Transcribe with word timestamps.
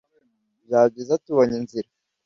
Byaba 0.65 0.87
byiza 0.93 1.21
tubonye 1.23 1.55
inzira 1.61 1.89